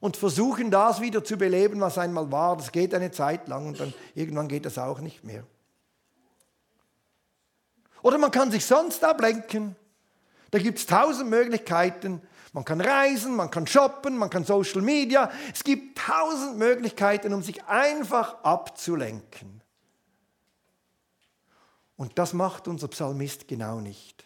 und 0.05 0.17
versuchen, 0.17 0.69
das 0.69 1.01
wieder 1.01 1.23
zu 1.23 1.35
beleben, 1.35 1.81
was 1.81 1.97
einmal 1.97 2.31
war. 2.31 2.55
Das 2.57 2.71
geht 2.71 2.93
eine 2.93 3.09
Zeit 3.09 3.47
lang 3.47 3.65
und 3.65 3.79
dann 3.79 3.91
irgendwann 4.13 4.47
geht 4.47 4.67
das 4.67 4.77
auch 4.77 4.99
nicht 4.99 5.23
mehr. 5.23 5.43
Oder 8.03 8.19
man 8.19 8.29
kann 8.29 8.51
sich 8.51 8.63
sonst 8.67 9.03
ablenken. 9.03 9.75
Da 10.51 10.59
gibt 10.59 10.77
es 10.77 10.85
tausend 10.85 11.31
Möglichkeiten. 11.31 12.21
Man 12.53 12.63
kann 12.63 12.81
reisen, 12.81 13.35
man 13.35 13.49
kann 13.49 13.65
shoppen, 13.65 14.15
man 14.15 14.29
kann 14.29 14.45
Social 14.45 14.83
Media. 14.83 15.31
Es 15.51 15.63
gibt 15.63 15.97
tausend 15.97 16.59
Möglichkeiten, 16.59 17.33
um 17.33 17.41
sich 17.41 17.63
einfach 17.65 18.43
abzulenken. 18.43 19.63
Und 21.97 22.19
das 22.19 22.33
macht 22.33 22.67
unser 22.67 22.89
Psalmist 22.89 23.47
genau 23.47 23.79
nicht. 23.79 24.24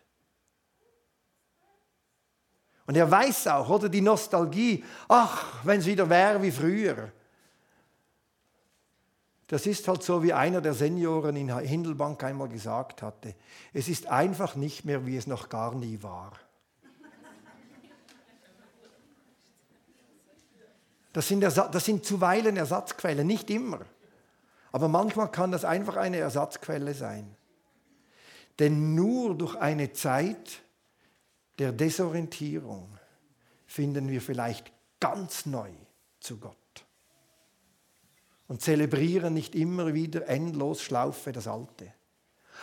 Und 2.89 2.95
er 2.95 3.11
weiß 3.11 3.45
auch, 3.49 3.69
oder 3.69 3.87
die 3.87 4.01
Nostalgie, 4.01 4.83
ach, 5.09 5.63
wenn 5.63 5.79
es 5.79 5.85
wieder 5.85 6.09
wäre 6.09 6.41
wie 6.41 6.49
früher. 6.49 7.11
Das 9.45 9.67
ist 9.67 9.87
halt 9.87 10.01
so, 10.01 10.23
wie 10.23 10.33
einer 10.33 10.59
der 10.59 10.73
Senioren 10.73 11.35
in 11.35 11.55
Hindelbank 11.55 12.23
einmal 12.23 12.49
gesagt 12.49 13.03
hatte. 13.03 13.35
Es 13.73 13.89
ist 13.89 14.07
einfach 14.07 14.55
nicht 14.55 14.85
mehr, 14.85 15.05
wie 15.05 15.17
es 15.17 15.27
noch 15.27 15.49
gar 15.49 15.75
nie 15.75 16.01
war. 16.01 16.31
Das 21.13 21.27
sind, 21.27 21.41
das 21.41 21.85
sind 21.85 22.03
zuweilen 22.03 22.57
Ersatzquellen, 22.57 23.27
nicht 23.27 23.51
immer. 23.51 23.81
Aber 24.71 24.87
manchmal 24.87 25.29
kann 25.29 25.51
das 25.51 25.63
einfach 25.63 25.95
eine 25.95 26.17
Ersatzquelle 26.17 26.95
sein. 26.95 27.35
Denn 28.57 28.95
nur 28.95 29.37
durch 29.37 29.55
eine 29.57 29.93
Zeit 29.93 30.63
der 31.59 31.73
Desorientierung 31.73 32.97
finden 33.67 34.09
wir 34.09 34.21
vielleicht 34.21 34.71
ganz 34.99 35.45
neu 35.45 35.71
zu 36.19 36.37
Gott 36.37 36.55
und 38.47 38.61
zelebrieren 38.61 39.33
nicht 39.33 39.55
immer 39.55 39.93
wieder 39.93 40.27
endlos 40.27 40.81
Schlaufe 40.81 41.31
das 41.31 41.47
Alte. 41.47 41.93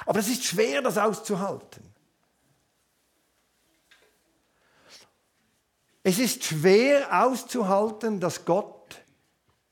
Aber 0.04 0.18
es 0.18 0.28
ist 0.28 0.44
schwer, 0.44 0.82
das 0.82 0.98
auszuhalten. 0.98 1.94
Es 6.02 6.18
ist 6.18 6.44
schwer 6.44 7.24
auszuhalten, 7.24 8.20
dass 8.20 8.44
Gott 8.44 9.02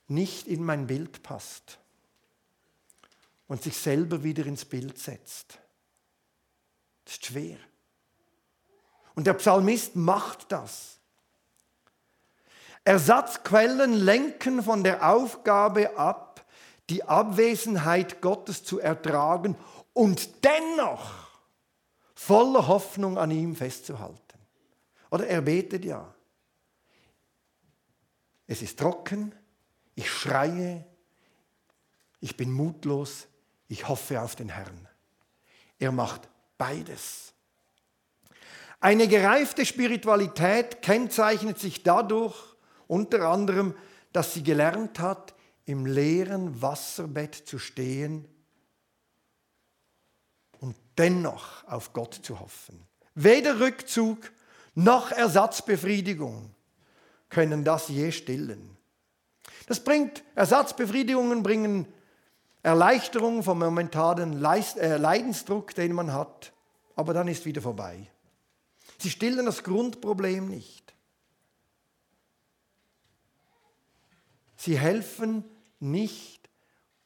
nicht 0.09 0.47
in 0.47 0.65
mein 0.65 0.87
Bild 0.87 1.23
passt 1.23 1.79
und 3.47 3.63
sich 3.63 3.77
selber 3.77 4.23
wieder 4.23 4.47
ins 4.47 4.65
Bild 4.65 4.99
setzt. 4.99 5.59
Das 7.05 7.15
ist 7.15 7.27
schwer. 7.27 7.59
Und 9.15 9.27
der 9.27 9.35
Psalmist 9.35 9.97
macht 9.97 10.51
das. 10.51 10.99
Ersatzquellen 12.85 13.95
lenken 13.95 14.63
von 14.63 14.85
der 14.85 15.09
Aufgabe 15.09 15.97
ab, 15.97 16.45
die 16.91 17.05
Abwesenheit 17.05 18.21
Gottes 18.21 18.63
zu 18.65 18.79
ertragen 18.79 19.57
und 19.95 20.45
dennoch 20.45 21.25
voller 22.15 22.67
Hoffnung 22.67 23.17
an 23.17 23.31
ihm 23.31 23.57
festzuhalten. 23.57 24.19
Oder 25.11 25.27
er 25.27 25.43
betet 25.43 25.85
ja. 25.85 26.13
Es 28.47 28.61
ist 28.63 28.79
trocken, 28.79 29.35
ich 29.95 30.11
schreie, 30.11 30.85
ich 32.21 32.37
bin 32.37 32.51
mutlos, 32.51 33.27
ich 33.69 33.89
hoffe 33.89 34.21
auf 34.21 34.37
den 34.37 34.49
Herrn. 34.49 34.89
Er 35.79 35.93
macht 35.93 36.29
beides. 36.59 37.34
Eine 38.85 39.09
gereifte 39.09 39.65
Spiritualität 39.65 40.83
kennzeichnet 40.83 41.59
sich 41.59 41.85
dadurch 41.85 42.37
unter 42.87 43.31
anderem, 43.31 43.75
dass 44.13 44.35
sie 44.35 44.43
gelernt 44.43 44.99
hat, 44.99 45.35
im 45.65 45.87
leeren 45.87 46.61
Wasserbett 46.61 47.35
zu 47.35 47.59
stehen 47.59 48.29
und 50.61 50.77
dennoch 50.99 51.67
auf 51.67 51.95
Gott 51.95 52.13
zu 52.13 52.41
hoffen. 52.41 52.87
Weder 53.15 53.59
Rückzug 53.59 54.31
noch 54.75 55.13
Ersatzbefriedigung 55.13 56.51
können 57.31 57.65
das 57.65 57.89
je 57.89 58.13
stillen. 58.13 58.77
Das 59.67 59.83
bringt, 59.83 60.23
Ersatzbefriedigungen 60.35 61.43
bringen 61.43 61.89
Erleichterung 62.63 63.43
vom 63.43 63.61
momentanen 63.61 64.45
äh, 64.45 64.99
Leidensdruck, 64.99 65.75
den 65.75 65.95
man 65.95 66.13
hat, 66.13 66.53
aber 66.97 67.15
dann 67.15 67.29
ist 67.29 67.47
wieder 67.47 67.63
vorbei. 67.63 68.11
Sie 68.99 69.11
stillen 69.11 69.47
das 69.47 69.63
Grundproblem 69.65 70.49
nicht. 70.49 70.95
Sie 74.57 74.79
helfen 74.79 75.45
nicht, 75.81 76.49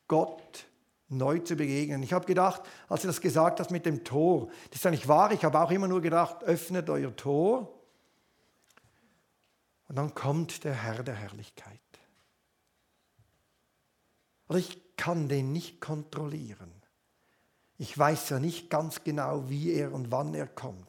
Gott 0.07 0.68
neu 1.09 1.38
zu 1.38 1.57
begegnen. 1.57 2.03
Ich 2.03 2.12
habe 2.12 2.27
gedacht, 2.27 2.62
als 2.88 3.03
du 3.03 3.07
das 3.07 3.20
gesagt 3.20 3.61
hast 3.61 3.70
mit 3.70 3.87
dem 3.87 4.05
Tor, 4.05 4.48
das 4.70 4.77
ist 4.77 4.85
ja 4.85 4.90
nicht 4.90 5.09
wahr, 5.09 5.33
ich 5.33 5.44
habe 5.44 5.59
auch 5.59 5.70
immer 5.70 5.88
nur 5.88 6.01
gedacht, 6.01 6.44
öffnet 6.44 6.90
euer 6.90 7.14
Tor. 7.16 7.74
Und 9.88 9.96
dann 9.96 10.14
kommt 10.14 10.64
der 10.64 10.74
Herr 10.74 11.03
der 11.03 11.14
Herrlichkeit. 11.14 11.81
Aber 14.48 14.59
ich 14.59 14.96
kann 14.96 15.29
den 15.29 15.53
nicht 15.53 15.81
kontrollieren. 15.81 16.72
Ich 17.79 17.96
weiß 17.96 18.31
ja 18.31 18.38
nicht 18.38 18.70
ganz 18.70 19.05
genau, 19.05 19.48
wie 19.48 19.72
er 19.72 19.92
und 19.92 20.11
wann 20.11 20.35
er 20.35 20.46
kommt. 20.46 20.87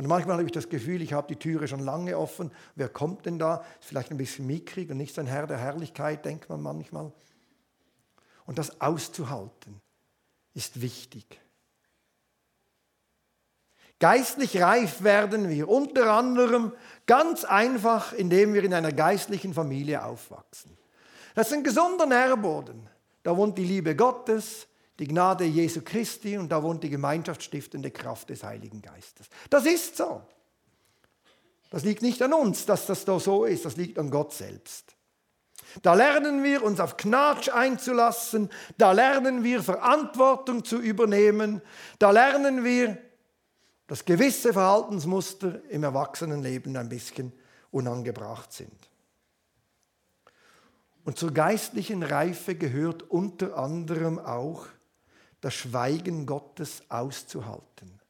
Und 0.00 0.06
manchmal 0.06 0.38
habe 0.38 0.46
ich 0.46 0.52
das 0.52 0.70
Gefühl, 0.70 1.02
ich 1.02 1.12
habe 1.12 1.26
die 1.26 1.36
Türe 1.36 1.68
schon 1.68 1.80
lange 1.80 2.16
offen. 2.16 2.50
Wer 2.74 2.88
kommt 2.88 3.26
denn 3.26 3.38
da? 3.38 3.56
Ist 3.80 3.88
vielleicht 3.90 4.10
ein 4.10 4.16
bisschen 4.16 4.46
mickrig 4.46 4.88
und 4.88 4.96
nicht 4.96 5.14
so 5.14 5.20
ein 5.20 5.26
Herr 5.26 5.46
der 5.46 5.58
Herrlichkeit, 5.58 6.24
denkt 6.24 6.48
man 6.48 6.62
manchmal. 6.62 7.12
Und 8.46 8.56
das 8.56 8.80
auszuhalten 8.80 9.78
ist 10.54 10.80
wichtig. 10.80 11.38
Geistlich 13.98 14.62
reif 14.62 15.02
werden 15.02 15.50
wir 15.50 15.68
unter 15.68 16.14
anderem 16.14 16.72
ganz 17.04 17.44
einfach, 17.44 18.14
indem 18.14 18.54
wir 18.54 18.64
in 18.64 18.72
einer 18.72 18.92
geistlichen 18.92 19.52
Familie 19.52 20.02
aufwachsen. 20.02 20.78
Das 21.34 21.48
ist 21.48 21.52
ein 21.52 21.62
gesunder 21.62 22.06
Nährboden. 22.06 22.88
Da 23.22 23.36
wohnt 23.36 23.58
die 23.58 23.66
Liebe 23.66 23.94
Gottes, 23.94 24.66
die 25.00 25.08
Gnade 25.08 25.44
Jesu 25.44 25.80
Christi 25.82 26.36
und 26.36 26.52
da 26.52 26.62
wohnt 26.62 26.84
die 26.84 26.90
gemeinschaftsstiftende 26.90 27.90
Kraft 27.90 28.28
des 28.28 28.44
Heiligen 28.44 28.82
Geistes. 28.82 29.28
Das 29.48 29.64
ist 29.64 29.96
so. 29.96 30.20
Das 31.70 31.84
liegt 31.84 32.02
nicht 32.02 32.20
an 32.20 32.34
uns, 32.34 32.66
dass 32.66 32.84
das 32.84 33.06
da 33.06 33.18
so 33.18 33.46
ist, 33.46 33.64
das 33.64 33.76
liegt 33.76 33.98
an 33.98 34.10
Gott 34.10 34.34
selbst. 34.34 34.94
Da 35.82 35.94
lernen 35.94 36.44
wir 36.44 36.62
uns 36.62 36.80
auf 36.80 36.98
Knatsch 36.98 37.48
einzulassen, 37.48 38.50
da 38.76 38.92
lernen 38.92 39.42
wir 39.42 39.62
Verantwortung 39.62 40.64
zu 40.64 40.78
übernehmen, 40.78 41.62
da 41.98 42.10
lernen 42.10 42.62
wir, 42.62 42.98
dass 43.86 44.04
gewisse 44.04 44.52
Verhaltensmuster 44.52 45.62
im 45.70 45.82
Erwachsenenleben 45.82 46.76
ein 46.76 46.90
bisschen 46.90 47.32
unangebracht 47.70 48.52
sind. 48.52 48.90
Und 51.04 51.16
zur 51.16 51.32
geistlichen 51.32 52.02
Reife 52.02 52.54
gehört 52.54 53.08
unter 53.08 53.56
anderem 53.56 54.18
auch, 54.18 54.66
das 55.40 55.54
Schweigen 55.54 56.26
Gottes 56.26 56.82
auszuhalten 56.88 58.00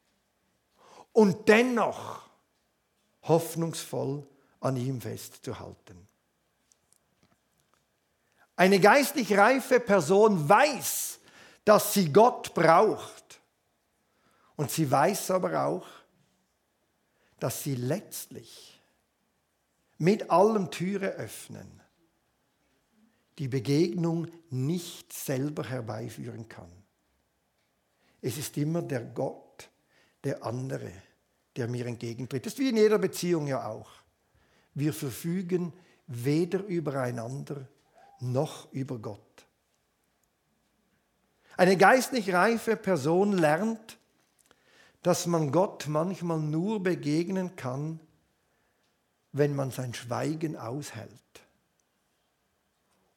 und 1.13 1.47
dennoch 1.47 2.29
hoffnungsvoll 3.23 4.27
an 4.59 4.75
ihm 4.77 5.01
festzuhalten. 5.01 6.07
Eine 8.55 8.79
geistlich 8.79 9.35
reife 9.35 9.79
Person 9.79 10.47
weiß, 10.47 11.19
dass 11.65 11.93
sie 11.93 12.11
Gott 12.11 12.53
braucht. 12.53 13.41
Und 14.55 14.69
sie 14.69 14.89
weiß 14.89 15.31
aber 15.31 15.65
auch, 15.65 15.87
dass 17.39 17.63
sie 17.63 17.75
letztlich 17.75 18.79
mit 19.97 20.29
allem 20.29 20.69
Türe 20.69 21.07
öffnen 21.13 21.81
die 23.39 23.47
Begegnung 23.47 24.27
nicht 24.51 25.11
selber 25.13 25.63
herbeiführen 25.63 26.47
kann. 26.47 26.71
Es 28.21 28.37
ist 28.37 28.55
immer 28.57 28.81
der 28.81 29.01
Gott, 29.01 29.69
der 30.23 30.43
andere, 30.43 30.91
der 31.55 31.67
mir 31.67 31.87
entgegentritt. 31.87 32.45
Das 32.45 32.53
ist 32.53 32.59
wie 32.59 32.69
in 32.69 32.77
jeder 32.77 32.99
Beziehung 32.99 33.47
ja 33.47 33.67
auch. 33.67 33.89
Wir 34.73 34.93
verfügen 34.93 35.73
weder 36.07 36.63
übereinander 36.63 37.67
noch 38.19 38.71
über 38.71 38.99
Gott. 38.99 39.19
Eine 41.57 41.77
geistlich 41.77 42.33
reife 42.33 42.75
Person 42.75 43.33
lernt, 43.33 43.97
dass 45.01 45.25
man 45.25 45.51
Gott 45.51 45.87
manchmal 45.87 46.39
nur 46.39 46.81
begegnen 46.81 47.55
kann, 47.55 47.99
wenn 49.31 49.55
man 49.55 49.71
sein 49.71 49.93
Schweigen 49.93 50.55
aushält 50.55 51.11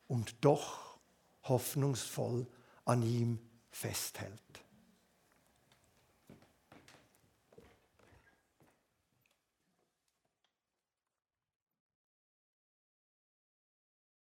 und 0.07 0.45
doch 0.45 0.99
hoffnungsvoll 1.43 2.47
an 2.85 3.03
ihm 3.03 3.39
festhält. 3.71 4.44